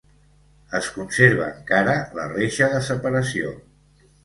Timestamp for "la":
2.21-2.27